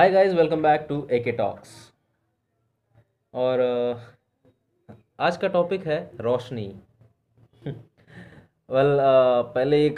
Hi 0.00 0.10
guys 0.10 0.34
welcome 0.34 0.62
back 0.62 0.86
to 0.88 1.08
A 1.10 1.18
K 1.18 1.32
talks 1.32 1.92
और 3.34 3.60
आज 5.20 5.36
का 5.36 5.48
टॉपिक 5.48 5.86
है 5.86 6.10
रोशनी। 6.20 6.80
वेल 7.66 7.74
well, 8.70 9.00
पहले 9.54 9.86
एक 9.86 9.96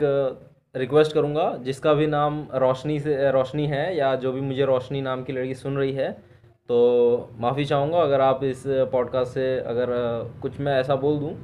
रिक्वेस्ट 0.77 1.13
करूँगा 1.13 1.57
जिसका 1.57 1.95
भी 1.95 2.07
नाम 2.07 2.49
रोशनी 2.55 3.01
से 3.01 3.31
रोशनी 3.31 3.67
है 3.67 3.97
या 3.97 4.17
जो 4.17 4.33
भी 4.33 4.41
मुझे 4.41 4.65
रोशनी 4.65 5.01
नाम 5.01 5.25
की 5.25 5.33
लड़की 5.33 5.55
सुन 5.55 5.77
रही 5.77 5.93
है 5.93 6.13
तो 6.69 7.29
माफ़ी 7.33 7.65
चाहूँगा 7.65 7.99
अगर 7.99 8.21
आप 8.21 8.45
इस 8.45 8.65
पॉडकास्ट 8.67 9.33
से 9.33 9.61
अगर 9.61 9.87
कुछ 10.43 10.61
मैं 10.61 10.81
ऐसा 10.81 10.97
बोल 10.97 11.19
दूँ 11.19 11.37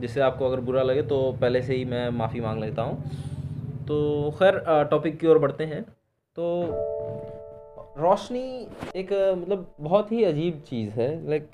जिससे 0.00 0.20
आपको 0.20 0.46
अगर 0.46 0.60
बुरा 0.60 0.82
लगे 0.82 1.02
तो 1.02 1.32
पहले 1.32 1.62
से 1.62 1.74
ही 1.74 1.84
मैं 1.84 2.10
माफ़ी 2.10 2.40
मांग 2.40 2.60
लेता 2.60 2.82
हूँ। 2.82 3.04
तो 3.88 4.30
खैर 4.30 4.64
टॉपिक 4.90 5.20
की 5.20 5.26
ओर 5.26 5.38
बढ़ते 5.38 5.64
हैं। 5.64 5.82
तो 6.36 6.64
रोशनी 7.98 8.66
एक 8.96 9.12
मतलब 9.38 9.74
बहुत 9.80 10.12
ही 10.12 10.24
अजीब 10.24 10.62
चीज़ 10.68 10.90
है। 10.90 11.28
लाइक 11.28 11.50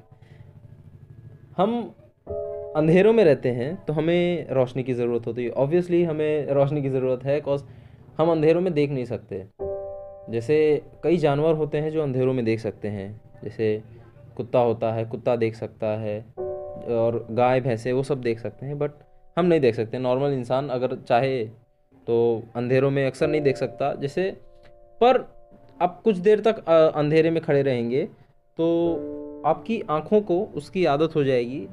हम 1.57 1.95
अंधेरों 2.77 3.12
में 3.12 3.25
रहते 3.25 3.48
हैं 3.48 3.75
तो 3.85 3.93
हमें 3.93 4.51
रोशनी 4.51 4.83
की 4.83 4.93
ज़रूरत 4.95 5.27
होती 5.27 5.45
है। 5.45 5.51
ऑब्वियसली 5.51 6.03
हमें 6.05 6.47
रोशनी 6.47 6.83
की 6.83 6.89
ज़रूरत 6.89 7.25
है 7.25 7.34
बिकॉज़ 7.34 7.65
हम 8.19 8.31
अंधेरों 8.31 8.61
में 8.61 8.73
देख 8.75 8.91
नहीं 8.91 9.05
सकते। 9.05 9.45
जैसे 10.33 10.57
कई 11.05 11.17
जानवर 11.17 11.55
होते 11.55 11.79
हैं 11.79 11.91
जो 11.91 12.03
अंधेरों 12.03 12.33
में 12.33 12.45
देख 12.45 12.61
सकते 12.61 12.89
हैं। 12.89 13.20
जैसे 13.45 13.83
कुत्ता 14.37 14.59
होता 14.59 14.93
है, 14.93 15.05
कुत्ता 15.05 15.37
देख 15.37 15.55
सकता 15.55 15.87
है, 15.87 16.20
और 16.91 17.27
गाय, 17.31 17.61
भैंसे, 17.61 17.93
वो 17.93 18.03
सब 18.03 18.20
देख 18.20 18.39
सकते 18.41 18.67
हैं 18.67 18.79
बट 18.79 18.91
हम 19.37 19.47
नहीं 19.47 19.61
देख 19.61 19.75
सकते। 19.75 19.98
नॉर्मल 19.98 20.33
इंसान 20.33 20.69
अगर 20.69 20.97
चाहे 20.98 21.45
तो 22.07 22.43
अंधेरों 22.57 22.91
में 22.91 23.07
अक्सर 23.07 23.29
नहीं 23.29 23.41
देख 23.41 23.57
सकता। 23.57 23.93
जैसे, 23.95 24.31
पर 25.01 25.40
आप 25.80 26.01
कुछ 26.05 26.16
देर 26.16 26.41
तक 26.41 26.65
अंधेरे 26.69 27.30
में 27.30 27.43
खड़े 27.43 27.62
रहेंगे 27.62 28.05
तो 28.59 29.42
आपकी 29.47 29.81
आँखों 29.91 30.20
को 30.20 30.41
उसकी 30.56 30.84
आदत 30.84 31.14
हो 31.17 31.25
जाएगी। 31.25 31.67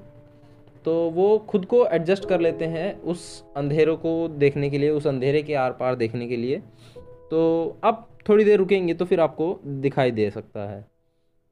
तो 0.85 0.93
वो 1.09 1.37
खुद 1.39 1.65
को 1.65 1.85
एडजस्ट 1.85 2.27
कर 2.29 2.39
लेते 2.39 2.65
हैं 2.65 3.01
उस 3.01 3.43
अंधेरों 3.57 3.95
को 3.97 4.27
देखने 4.27 4.69
के 4.69 4.77
लिए, 4.77 4.89
उस 4.89 5.07
अंधेरे 5.07 5.41
के 5.43 5.53
आर 5.53 5.71
पार 5.71 5.95
देखने 5.95 6.27
के 6.27 6.37
लिए। 6.37 6.61
तो 7.31 7.77
आप 7.83 8.07
थोड़ी 8.29 8.43
देर 8.43 8.57
रुकेंगे 8.59 8.93
तो 8.93 9.05
फिर 9.05 9.19
आपको 9.19 9.59
दिखाई 9.65 10.11
दे 10.11 10.29
सकता 10.29 10.69
है। 10.69 10.81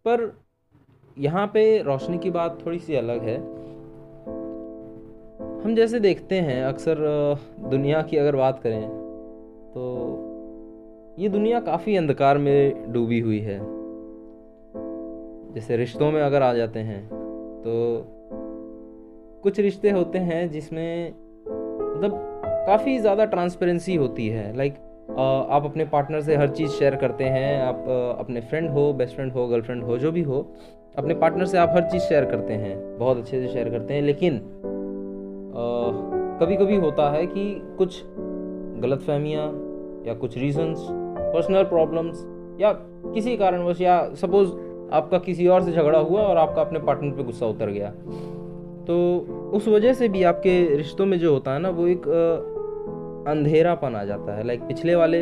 पर 0.05 0.31
यहाँ 1.17 1.45
पे 1.47 1.81
रोशनी 1.81 2.17
की 2.17 2.29
बात 2.31 2.65
थोड़ी 2.65 2.79
सी 2.79 2.95
अलग 2.95 3.23
है। 3.23 3.37
हम 5.63 5.75
जैसे 5.75 5.99
देखते 5.99 6.35
हैं, 6.35 6.63
अक्सर 6.63 6.97
दुनिया 7.69 8.01
की 8.01 8.17
अगर 8.17 8.35
बात 8.35 8.59
करें 8.63 8.87
तो 9.73 10.24
ये 11.19 11.27
दुनिया 11.29 11.59
काफ़ी 11.59 11.95
अंधकार 11.95 12.37
में 12.37 12.91
डूबी 12.93 13.19
हुई 13.19 13.39
है। 13.39 13.57
जैसे 15.53 15.77
रिश्तों 15.77 16.11
में 16.11 16.21
अगर 16.21 16.41
आ 16.41 16.53
जाते 16.53 16.79
हैं 16.79 17.03
तो 17.61 17.71
कुछ 19.43 19.59
रिश्ते 19.59 19.89
होते 19.89 20.19
हैं 20.19 20.49
जिसमें 20.51 21.09
मतलब 21.09 22.17
काफ़ी 22.67 22.97
ज़्यादा 22.99 23.25
ट्रांसपेरेंसी 23.25 23.95
होती 23.95 24.27
है। 24.27 24.55
लाइक 24.57 24.73
आप 25.49 25.65
अपने 25.65 25.85
पार्टनर 25.85 26.21
से 26.21 26.35
हर 26.35 26.49
चीज़ 26.49 26.71
शेयर 26.71 26.95
करते 26.95 27.23
हैं, 27.23 27.61
आप 27.61 27.85
अपने 28.19 28.41
फ्रेंड 28.41 28.69
हो 28.69 28.91
बेस्ट 28.93 29.15
फ्रेंड 29.15 29.31
हो 29.31 29.47
गर्लफ्रेंड 29.47 29.83
हो, 29.83 29.97
जो 29.97 30.11
भी 30.11 30.21
हो, 30.21 30.41
अपने 30.97 31.13
पार्टनर 31.13 31.45
से 31.45 31.57
आप 31.57 31.71
हर 31.75 31.89
चीज़ 31.91 32.03
शेयर 32.03 32.25
करते 32.25 32.53
हैं, 32.53 32.97
बहुत 32.97 33.17
अच्छे 33.17 33.41
से 33.41 33.53
शेयर 33.53 33.69
करते 33.69 33.93
हैं। 33.93 34.01
लेकिन 34.01 34.39
कभी 36.39 36.55
कभी 36.57 36.75
होता 36.75 37.09
है 37.11 37.25
कि 37.27 37.47
कुछ 37.77 38.01
गलत 38.81 39.01
फहमियाँ 39.01 39.47
या 40.07 40.13
कुछ 40.13 40.37
रीजंस 40.37 40.87
पर्सनल 41.33 41.63
प्रॉब्लम्स 41.63 42.25
या 42.61 42.71
किसी 43.13 43.37
कारणवश, 43.37 43.81
या 43.81 44.13
सपोज़ 44.13 44.49
आपका 44.93 45.17
किसी 45.17 45.47
और 45.47 45.61
से 45.61 45.71
झगड़ा 45.71 45.99
हुआ 45.99 46.21
और 46.21 46.37
आपका 46.37 46.61
अपने 46.61 46.79
पार्टनर 46.79 47.11
पे 47.11 47.23
गुस्सा 47.23 47.45
उतर 47.45 47.69
गया। 47.69 47.89
तो 48.85 49.17
उस 49.53 49.67
वजह 49.67 49.93
से 49.93 50.07
भी 50.09 50.23
आपके 50.23 50.75
रिश्तों 50.75 51.05
में 51.05 51.19
जो 51.19 51.33
होता 51.33 51.53
है 51.53 51.59
ना, 51.59 51.69
वो 51.69 51.87
एक 51.87 52.07
अंधेरापन 53.27 53.95
आ 53.95 54.03
जाता 54.03 54.35
है। 54.35 54.43
लाइक 54.43 54.61
पिछले 54.61 54.95
वाले 54.95 55.21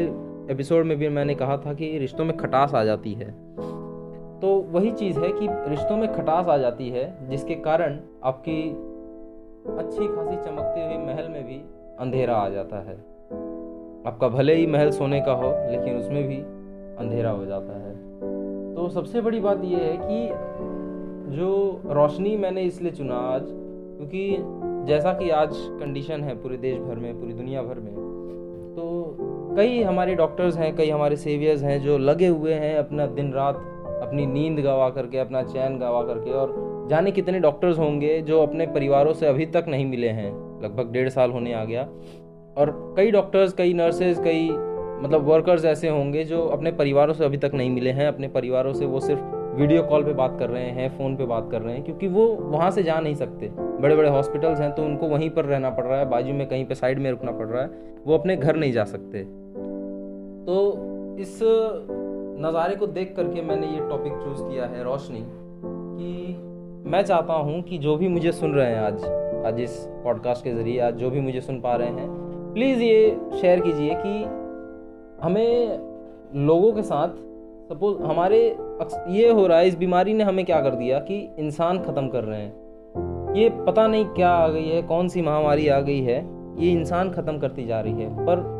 एपिसोड 0.51 0.85
में 0.85 0.97
भी 0.97 1.09
मैंने 1.09 1.35
कहा 1.35 1.57
था 1.57 1.73
कि 1.73 1.97
रिश्तों 1.97 2.25
में 2.25 2.38
खटास 2.38 2.73
आ 2.73 2.83
जाती 2.83 3.13
है। 3.13 3.29
तो 4.39 4.47
वही 4.72 4.91
चीज़ 4.91 5.19
है 5.19 5.29
कि 5.29 5.47
रिश्तों 5.69 5.97
में 5.97 6.13
खटास 6.13 6.47
आ 6.47 6.57
जाती 6.57 6.89
है, 6.89 7.29
जिसके 7.29 7.56
कारण 7.56 7.97
आपकी 8.23 8.61
अच्छी 9.77 10.07
खासी 10.07 10.35
चमकते 10.35 10.85
हुए 10.85 10.97
महल 10.97 11.29
में 11.29 11.44
भी 11.47 11.61
अंधेरा 12.00 12.35
आ 12.35 12.50
जाता 12.50 12.77
है। 12.77 13.12
आपका 14.05 14.27
भले 14.27 14.55
ही 14.55 14.65
महल 14.67 14.89
सोने 14.91 15.19
का 15.21 15.31
हो, 15.31 15.49
लेकिन 15.71 15.97
उसमें 15.97 16.27
भी 16.27 16.37
अंधेरा 16.99 17.29
हो 17.29 17.45
जाता 17.45 17.77
है। 17.79 17.93
तो 18.75 18.87
सबसे 18.89 19.21
बड़ी 19.21 19.39
बात 19.39 19.63
यह 19.63 19.77
है 19.77 19.97
कि 20.01 21.35
जो 21.35 21.81
रोशनी 21.85 22.35
मैंने 22.37 22.61
इसलिए 22.61 22.91
चुना 22.91 23.15
आज, 23.15 23.43
क्योंकि 23.45 24.37
जैसा 24.87 25.13
कि 25.13 25.29
आज 25.29 25.49
कंडीशन 25.53 26.23
है 26.23 26.35
पूरे 26.35 26.57
देश 26.57 26.79
भर 26.79 26.95
में, 26.95 27.19
पूरी 27.19 27.33
दुनिया 27.33 27.61
भर 27.61 27.79
में 27.79 27.93
तो 28.75 29.55
कई 29.57 29.81
हमारे 29.83 30.15
डॉक्टर्स 30.15 30.57
हैं, 30.57 30.75
कई 30.75 30.89
हमारे 30.89 31.15
सेवियर्स 31.15 31.63
हैं 31.63 31.81
जो 31.81 31.97
लगे 31.97 32.27
हुए 32.27 32.53
हैं 32.53 32.75
अपना 32.77 33.05
दिन 33.05 33.31
रात 33.33 33.55
अपनी 34.03 34.25
नींद 34.25 34.59
गवा 34.59 34.89
करके, 34.89 35.17
अपना 35.17 35.43
चैन 35.43 35.77
गवा 35.79 36.01
करके, 36.03 36.31
और 36.31 36.87
जाने 36.89 37.11
कितने 37.11 37.39
डॉक्टर्स 37.39 37.77
होंगे 37.79 38.19
जो 38.21 38.41
अपने 38.41 38.65
परिवारों 38.67 39.13
से 39.13 39.27
अभी 39.27 39.45
तक 39.45 39.65
नहीं 39.67 39.85
मिले 39.85 40.07
हैं। 40.07 40.31
लगभग 40.63 40.91
डेढ़ 40.91 41.09
साल 41.09 41.31
होने 41.31 41.53
आ 41.53 41.63
गया। 41.65 41.87
और 42.57 42.71
कई 42.97 43.11
डॉक्टर्स 43.11 43.53
कई 43.53 43.73
नर्सेज 43.73 44.19
कई 44.23 44.49
मतलब 44.49 45.23
वर्कर्स 45.27 45.65
ऐसे 45.65 45.89
होंगे 45.89 46.23
जो 46.23 46.41
अपने 46.47 46.71
परिवारों 46.71 47.13
से 47.13 47.25
अभी 47.25 47.37
तक 47.37 47.51
नहीं 47.53 47.69
मिले 47.69 47.89
हैं, 47.89 48.07
अपने 48.07 48.27
परिवारों 48.27 48.73
से 48.73 48.85
वो 48.85 48.99
सिर्फ़ 48.99 49.21
वीडियो 49.55 49.81
कॉल 49.83 50.03
पे 50.03 50.13
बात 50.13 50.35
कर 50.39 50.49
रहे 50.49 50.69
हैं 50.71 50.89
फ़ोन 50.97 51.15
पे 51.15 51.25
बात 51.25 51.49
कर 51.51 51.61
रहे 51.61 51.73
हैं, 51.75 51.83
क्योंकि 51.83 52.07
वो 52.07 52.25
वहाँ 52.27 52.69
से 52.71 52.83
जा 52.83 52.99
नहीं 52.99 53.15
सकते। 53.15 53.49
बड़े 53.81 53.95
बड़े 53.95 54.09
हॉस्पिटल्स 54.09 54.59
हैं 54.59 54.71
तो 54.71 54.83
उनको 54.83 55.07
वहीं 55.07 55.29
पर 55.29 55.45
रहना 55.45 55.69
पड़ 55.69 55.85
रहा 55.85 55.99
है, 55.99 56.09
बाजू 56.09 56.33
में 56.33 56.47
कहीं 56.47 56.65
पे 56.65 56.75
साइड 56.75 56.99
में 56.99 57.09
रुकना 57.11 57.31
पड़ 57.31 57.47
रहा 57.47 57.61
है, 57.61 57.69
वो 58.05 58.17
अपने 58.17 58.35
घर 58.37 58.55
नहीं 58.55 58.71
जा 58.73 58.83
सकते। 58.85 59.23
तो 60.45 60.55
इस 61.19 61.39
नज़ारे 62.39 62.75
को 62.75 62.87
देख 62.87 63.13
करके 63.15 63.41
मैंने 63.41 63.67
ये 63.67 63.79
टॉपिक 63.89 64.13
चूज़ 64.13 64.43
किया 64.43 64.65
है 64.65 64.83
रोशनी, 64.83 65.23
कि 65.23 66.89
मैं 66.89 67.03
चाहता 67.03 67.33
हूँ 67.33 67.61
कि 67.61 67.77
जो 67.77 67.95
भी 67.97 68.07
मुझे 68.07 68.31
सुन 68.31 68.53
रहे 68.53 68.71
हैं 68.71 68.79
आज 68.79 69.03
आज 69.45 69.59
इस 69.61 69.77
पॉडकास्ट 70.03 70.43
के 70.43 70.53
ज़रिए, 70.53 70.79
आज 70.79 70.93
जो 70.95 71.09
भी 71.09 71.21
मुझे 71.21 71.41
सुन 71.41 71.59
पा 71.61 71.75
रहे 71.75 71.89
हैं 71.89 72.31
प्लीज़ 72.53 72.81
ये 72.81 72.97
शेयर 73.41 73.59
कीजिए 73.59 73.93
कि 73.97 74.23
हमें 75.23 75.79
लोगों 76.47 76.71
के 76.73 76.81
साथ 76.81 77.15
सपोज़ 77.65 78.01
हमारे 78.03 78.39
ये 79.09 79.29
हो 79.29 79.45
रहा 79.47 79.57
है, 79.57 79.67
इस 79.67 79.77
बीमारी 79.77 80.13
ने 80.13 80.23
हमें 80.23 80.43
क्या 80.45 80.59
कर 80.61 80.75
दिया 80.75 80.99
कि 81.01 81.17
इंसान 81.39 81.79
ख़त्म 81.79 82.07
कर 82.07 82.23
रहे 82.23 82.41
हैं। 82.41 83.33
ये 83.35 83.49
पता 83.67 83.87
नहीं 83.87 84.05
क्या 84.07 84.29
आ 84.29 84.47
गई 84.47 84.67
है, 84.67 84.81
कौन 84.83 85.07
सी 85.07 85.21
महामारी 85.21 85.67
आ 85.67 85.79
गई 85.81 86.01
है, 86.01 86.17
ये 86.57 86.71
इंसान 86.71 87.09
ख़त्म 87.11 87.37
करती 87.39 87.65
जा 87.65 87.79
रही 87.81 87.93
है। 87.93 88.25
पर 88.25 88.51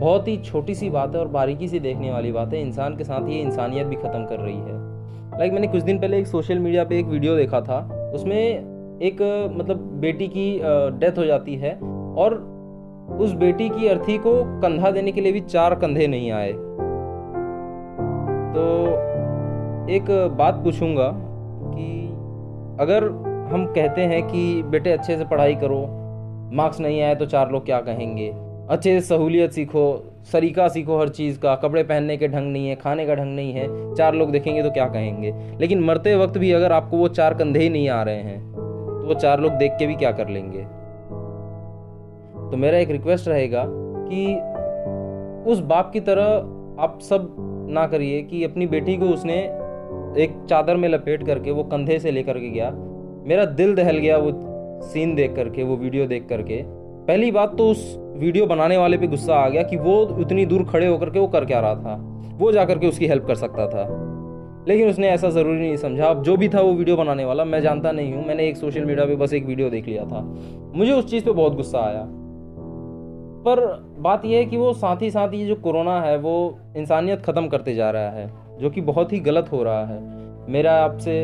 बहुत 0.00 0.28
ही 0.28 0.36
छोटी 0.38 0.74
सी 0.74 0.90
बात 0.90 1.14
है 1.14 1.20
और 1.20 1.28
बारीकी 1.30 1.68
से 1.68 1.80
देखने 1.80 2.10
वाली 2.12 2.32
बात 2.32 2.52
है, 2.54 2.60
इंसान 2.60 2.96
के 2.96 3.04
साथ 3.04 3.28
ये 3.28 3.40
इंसानियत 3.40 3.86
भी 3.86 3.96
ख़त्म 3.96 4.24
कर 4.24 4.40
रही 4.40 4.56
है। 4.56 5.38
लाइक 5.38 5.52
मैंने 5.52 5.68
कुछ 5.68 5.82
दिन 5.82 5.98
पहले 6.00 6.18
एक 6.18 6.26
सोशल 6.26 6.58
मीडिया 6.58 6.84
पे 6.84 6.98
एक 6.98 7.06
वीडियो 7.06 7.36
देखा 7.36 7.60
था, 7.60 7.78
उसमें 8.14 8.98
एक 9.02 9.22
मतलब 9.56 9.76
बेटी 10.00 10.28
की 10.28 10.50
डेथ 10.98 11.18
हो 11.18 11.24
जाती 11.24 11.54
है 11.56 11.74
और 12.18 12.38
उस 13.08 13.32
बेटी 13.32 13.68
की 13.68 13.86
अर्थी 13.88 14.16
को 14.18 14.32
कंधा 14.60 14.90
देने 14.90 15.12
के 15.12 15.20
लिए 15.20 15.32
भी 15.32 15.40
चार 15.40 15.74
कंधे 15.74 16.06
नहीं 16.06 16.30
आए। 16.32 16.52
तो 18.52 18.64
एक 19.92 20.10
बात 20.38 20.54
पूछूँगा 20.54 21.10
कि 21.14 21.86
अगर 22.80 23.04
हम 23.52 23.66
कहते 23.66 24.02
हैं 24.02 24.22
कि 24.28 24.62
बेटे 24.62 24.92
अच्छे 24.92 25.16
से 25.16 25.24
पढ़ाई 25.24 25.54
करो, 25.54 25.80
मार्क्स 26.52 26.80
नहीं 26.80 27.00
आए 27.02 27.14
तो 27.14 27.26
चार 27.26 27.50
लोग 27.50 27.64
क्या 27.64 27.80
कहेंगे? 27.80 28.28
अच्छे 28.70 29.00
से 29.00 29.06
सहूलियत 29.06 29.52
सीखो, 29.52 30.02
सरीका 30.32 30.68
सीखो 30.68 30.98
हर 31.00 31.08
चीज़ 31.08 31.38
का, 31.40 31.54
कपड़े 31.54 31.82
पहनने 31.82 32.16
के 32.16 32.28
ढंग 32.28 32.52
नहीं 32.52 32.68
है, 32.68 32.74
खाने 32.76 33.06
का 33.06 33.14
ढंग 33.14 33.34
नहीं 33.36 33.52
है, 33.52 33.94
चार 33.94 34.14
लोग 34.14 34.30
देखेंगे 34.30 34.62
तो 34.62 34.70
क्या 34.70 34.88
कहेंगे? 34.88 35.34
लेकिन 35.60 35.80
मरते 35.80 36.16
वक्त 36.16 36.38
भी 36.38 36.52
अगर 36.52 36.72
आपको 36.72 36.96
वो 36.96 37.08
चार 37.08 37.34
कंधे 37.34 37.60
ही 37.60 37.68
नहीं 37.68 37.88
आ 37.88 38.02
रहे 38.02 38.22
हैं 38.22 38.40
तो 38.52 39.06
वो 39.08 39.14
चार 39.14 39.40
लोग 39.40 39.52
देख 39.52 39.72
के 39.72 39.86
भी 39.86 39.94
क्या 39.94 40.12
कर 40.12 40.28
लेंगे? 40.28 40.66
तो 42.50 42.56
मेरा 42.56 42.78
एक 42.78 42.90
रिक्वेस्ट 42.90 43.28
रहेगा 43.28 43.64
कि 44.10 44.34
उस 45.50 45.60
बाप 45.60 45.90
की 45.92 46.00
तरह 46.00 46.24
आप 46.82 46.98
सब 47.00 47.36
ना 47.70 47.86
करिए 47.86 48.22
कि 48.22 48.44
अपनी 48.44 48.66
बेटी 48.66 48.96
को 48.96 49.04
उसने 49.04 49.34
एक 50.22 50.46
चादर 50.50 50.76
में 50.76 50.88
लपेट 50.88 51.26
करके 51.26 51.50
वो 51.50 51.64
कंधे 51.64 51.98
से 51.98 52.10
लेकर 52.10 52.38
के 52.38 52.50
गया। 52.50 52.70
मेरा 53.26 53.44
दिल 53.44 53.74
दहल 53.74 53.96
गया 53.96 54.16
वो 54.16 54.30
सीन 54.82 55.14
देख 55.14 55.36
करके, 55.36 55.62
वो 55.62 55.76
वीडियो 55.76 56.06
देख 56.06 56.26
करके। 56.28 56.62
पहली 57.06 57.30
बात 57.30 57.58
तो 57.58 57.68
उस 57.68 57.98
वीडियो 58.16 58.46
बनाने 58.46 58.76
वाले 58.76 58.98
पे 58.98 59.06
गुस्सा 59.06 59.34
आ 59.34 59.48
गया 59.48 59.62
कि 59.62 59.76
वो 59.76 60.00
उतनी 60.02 60.46
दूर 60.46 60.64
खड़े 60.64 60.86
होकर 60.86 61.10
के 61.10 61.18
वो 61.18 61.28
कर 61.28 61.44
क्या 61.44 61.60
रहा 61.60 61.74
था। 61.74 62.22
वो 62.38 62.52
जा 62.52 62.64
करके 62.64 62.88
उसकी 62.88 63.06
हेल्प 63.06 63.24
कर 63.24 63.34
सकता 63.34 63.66
था। 63.66 64.12
लेकिन 64.68 64.88
उसने 64.88 65.08
ऐसा 65.08 65.28
ज़रूरी 65.28 65.60
नहीं 65.60 65.76
समझा। 65.76 66.06
अब 66.06 66.22
जो 66.22 66.36
भी 66.36 66.48
था 66.48 66.60
वो 66.60 66.72
वीडियो 66.72 66.96
बनाने 66.96 67.24
वाला, 67.24 67.44
मैं 67.44 67.60
जानता 67.60 67.92
नहीं 67.92 68.14
हूँ। 68.14 68.26
मैंने 68.26 68.48
एक 68.48 68.56
सोशल 68.56 68.84
मीडिया 68.84 69.06
पे 69.06 69.16
बस 69.16 69.34
एक 69.34 69.46
वीडियो 69.46 69.70
देख 69.70 69.88
लिया 69.88 70.04
था। 70.04 70.34
मुझे 70.74 70.92
उस 70.92 71.10
चीज़ 71.10 71.24
पे 71.24 71.30
बहुत 71.30 71.56
गुस्सा 71.56 71.78
आया। 71.78 72.25
पर 73.46 73.60
बात 73.98 74.24
यह 74.24 74.38
है 74.38 74.44
कि 74.44 74.56
वो 74.56 74.72
साथ 74.74 75.02
ही 75.02 75.10
साथ 75.10 75.34
ये 75.34 75.46
जो 75.46 75.54
कोरोना 75.56 76.00
है, 76.00 76.16
वो 76.18 76.58
इंसानियत 76.76 77.22
ख़त्म 77.22 77.48
करते 77.48 77.74
जा 77.74 77.90
रहा 77.90 78.10
है, 78.10 78.30
जो 78.58 78.70
कि 78.70 78.80
बहुत 78.82 79.12
ही 79.12 79.20
गलत 79.20 79.52
हो 79.52 79.62
रहा 79.62 79.84
है। 79.84 80.00
मेरा 80.50 80.72
आपसे 80.84 81.14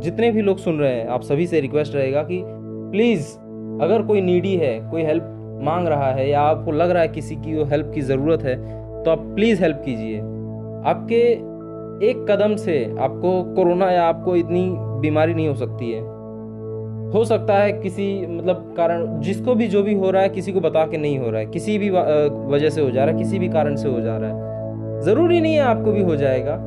जितने 0.00 0.30
भी 0.30 0.42
लोग 0.42 0.58
सुन 0.58 0.78
रहे 0.78 0.92
हैं, 0.94 1.06
आप 1.08 1.22
सभी 1.22 1.46
से 1.46 1.60
रिक्वेस्ट 1.60 1.94
रहेगा 1.94 2.22
कि 2.22 2.42
प्लीज़, 2.46 3.36
अगर 3.82 4.02
कोई 4.02 4.20
नीडी 4.20 4.54
है, 4.56 4.78
कोई 4.90 5.02
हेल्प 5.02 5.36
मांग 5.62 5.86
रहा 5.88 6.10
है 6.12 6.28
या 6.30 6.40
आपको 6.42 6.72
लग 6.72 6.90
रहा 6.90 7.02
है 7.02 7.08
किसी 7.08 7.36
की 7.36 7.54
वो 7.54 7.64
हेल्प 7.64 7.90
की 7.94 8.00
ज़रूरत 8.02 8.42
है 8.42 8.56
तो 9.04 9.10
आप 9.10 9.18
प्लीज़ 9.34 9.62
हेल्प 9.62 9.82
कीजिए। 9.84 10.18
आपके 10.86 11.20
एक 12.06 12.24
कदम 12.30 12.54
से 12.56 12.84
आपको 13.00 13.42
कोरोना 13.54 13.90
या 13.90 14.04
आपको 14.04 14.36
इतनी 14.36 14.68
बीमारी 15.00 15.34
नहीं 15.34 15.48
हो 15.48 15.54
सकती 15.54 15.90
है। 15.92 16.00
हो 17.14 17.24
सकता 17.24 17.54
है 17.54 17.72
किसी 17.72 18.04
मतलब 18.26 18.74
कारण, 18.76 19.20
जिसको 19.20 19.54
भी 19.54 19.66
जो 19.68 19.82
भी 19.82 19.94
हो 19.94 20.10
रहा 20.10 20.22
है, 20.22 20.28
किसी 20.28 20.52
को 20.52 20.60
बता 20.60 20.84
के 20.86 20.98
नहीं 20.98 21.18
हो 21.18 21.30
रहा 21.30 21.40
है। 21.40 21.46
किसी 21.46 21.76
भी 21.78 21.90
वजह 21.90 22.70
से 22.70 22.80
हो 22.80 22.90
जा 22.90 23.04
रहा 23.04 23.12
है, 23.12 23.18
किसी 23.18 23.38
भी 23.38 23.48
कारण 23.48 23.76
से 23.76 23.88
हो 23.88 24.00
जा 24.00 24.16
रहा 24.16 24.30
है। 24.30 25.00
ज़रूरी 25.00 25.40
नहीं 25.40 25.54
है 25.54 25.62
आपको 25.62 25.92
भी 25.92 26.02
हो 26.02 26.16
जाएगा। 26.16 26.58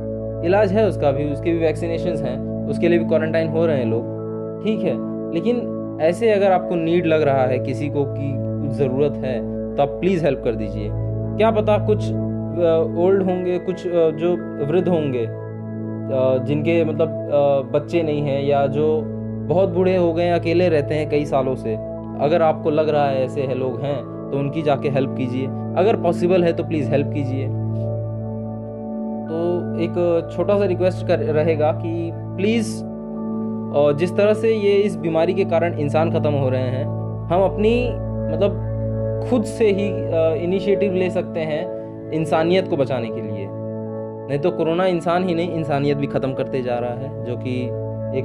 इलाज 0.46 0.72
है 0.72 0.86
उसका 0.88 1.10
भी, 1.10 1.24
उसके 1.32 1.50
भी 1.50 1.58
वैक्सीनेशन 1.58 2.16
हैं, 2.24 2.68
उसके 2.68 2.88
लिए 2.88 2.98
भी 2.98 3.04
क्वारंटाइन 3.04 3.48
हो 3.48 3.66
रहे 3.66 3.78
हैं 3.78 3.86
लोग। 3.86 4.62
ठीक 4.64 4.80
है, 4.80 4.94
लेकिन 5.34 5.98
ऐसे 6.02 6.30
अगर 6.32 6.52
आपको 6.52 6.74
नीड 6.74 7.06
लग 7.06 7.22
रहा 7.22 7.44
है, 7.44 7.58
किसी 7.60 7.88
को 7.88 8.04
कि 8.06 8.32
कुछ 8.36 8.76
ज़रूरत 8.76 9.16
है 9.24 9.38
तो 9.76 9.82
आप 9.82 9.88
प्लीज़ 10.00 10.24
हेल्प 10.24 10.40
कर 10.44 10.54
दीजिए। 10.54 10.88
क्या 11.36 11.50
पता 11.52 11.76
कुछ 11.86 12.10
ओल्ड 13.00 13.22
होंगे, 13.22 13.58
कुछ 13.60 13.82
जो 13.86 14.36
वृद्ध 14.66 14.88
होंगे 14.88 15.26
जिनके 16.46 16.84
मतलब 16.84 17.70
बच्चे 17.72 18.02
नहीं 18.02 18.22
हैं 18.22 18.42
या 18.42 18.66
जो 18.68 18.86
बहुत 19.44 19.68
बूढ़े 19.70 19.96
हो 19.96 20.12
गए, 20.12 20.28
अकेले 20.30 20.68
रहते 20.68 20.94
हैं 20.94 21.08
कई 21.10 21.24
सालों 21.26 21.54
से। 21.56 21.74
अगर 22.20 22.42
आपको 22.42 22.70
लग 22.70 22.88
रहा 22.88 23.06
है 23.06 23.24
ऐसे 23.24 23.42
है 23.42 23.54
लोग 23.54 23.80
हैं 23.80 23.96
तो 24.30 24.38
उनकी 24.38 24.62
जाके 24.62 24.88
हेल्प 24.90 25.14
कीजिए। 25.16 25.46
अगर 25.78 25.96
पॉसिबल 26.02 26.44
है 26.44 26.52
तो 26.52 26.64
प्लीज़ 26.64 26.90
हेल्प 26.90 27.12
कीजिए। 27.14 27.46
तो 29.26 29.38
एक 29.82 30.30
छोटा 30.32 30.58
सा 30.58 30.64
रिक्वेस्ट 30.66 31.06
कर, 31.06 31.18
रहेगा 31.18 31.72
कि 31.74 32.10
प्लीज़ 32.36 32.68
जिस 33.98 34.16
तरह 34.16 34.34
से 34.34 34.54
ये 34.54 34.72
इस 34.78 34.96
बीमारी 34.96 35.34
के 35.34 35.44
कारण 35.44 35.78
इंसान 35.78 36.10
ख़त्म 36.12 36.32
हो 36.32 36.48
रहे 36.48 36.68
हैं, 36.68 36.84
हम 37.26 37.42
अपनी 37.42 37.74
मतलब 38.28 39.26
खुद 39.30 39.44
से 39.46 39.70
ही 39.70 39.88
इनिशिएटिव 40.44 40.94
ले 40.94 41.10
सकते 41.10 41.40
हैं 41.42 42.12
इंसानियत 42.12 42.68
को 42.68 42.76
बचाने 42.76 43.08
के 43.08 43.20
लिए। 43.22 43.46
नहीं 43.48 44.38
तो 44.38 44.50
कोरोना 44.52 44.86
इंसान 44.86 45.28
ही 45.28 45.34
नहीं, 45.34 45.52
इंसानियत 45.52 45.96
भी 45.96 46.06
ख़त्म 46.06 46.32
करते 46.34 46.62
जा 46.62 46.78
रहा 46.78 46.94
है, 46.94 47.24
जो 47.24 47.36
कि 47.36 47.60
एक 48.18 48.24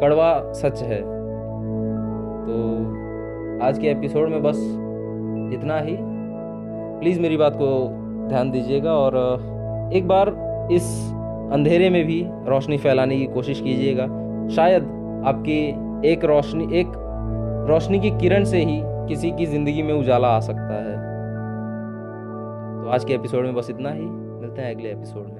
कड़वा 0.00 0.52
सच 0.52 0.82
है। 0.82 1.00
तो 2.46 2.54
आज 3.64 3.78
के 3.78 3.86
एपिसोड 3.86 4.28
में 4.28 4.42
बस 4.42 4.56
इतना 5.54 5.78
ही। 5.80 5.96
प्लीज़ 7.00 7.20
मेरी 7.20 7.36
बात 7.36 7.56
को 7.56 7.88
ध्यान 8.28 8.50
दीजिएगा 8.50 8.92
और 8.92 9.16
एक 9.94 10.08
बार 10.08 10.28
इस 10.72 11.14
अंधेरे 11.52 11.90
में 11.90 12.04
भी 12.06 12.26
रोशनी 12.28 12.78
फैलाने 12.78 13.16
की 13.16 13.26
कोशिश 13.26 13.60
कीजिएगा। 13.60 14.06
शायद 14.48 14.82
आपकी 15.26 15.58
एक 16.08 16.24
रोशनी 16.24 16.78
एक 16.78 16.86
रोशनी 17.68 18.00
की 18.00 18.10
किरण 18.10 18.44
से 18.44 18.58
ही 18.58 18.80
किसी 18.84 19.30
की 19.30 19.46
ज़िंदगी 19.46 19.82
में 19.82 19.94
उजाला 19.94 20.28
आ 20.28 20.40
सकता 20.40 20.74
है। 20.74 20.96
तो 22.84 22.90
आज 22.90 23.04
के 23.04 23.14
एपिसोड 23.14 23.44
में 23.44 23.54
बस 23.54 23.70
इतना 23.70 23.90
ही। 23.90 24.06
मिलते 24.40 24.62
हैं 24.62 24.74
अगले 24.74 24.88
एपिसोड 24.88 25.26
में। 25.26 25.37